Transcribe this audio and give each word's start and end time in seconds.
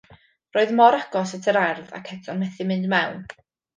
Roedd 0.55 0.71
mor 0.77 0.95
agos 1.01 1.33
at 1.39 1.49
yr 1.53 1.61
ardd 1.65 1.93
ac 1.99 2.09
eto'n 2.17 2.43
methu 2.45 2.67
mynd 2.73 2.93
mewn. 2.95 3.21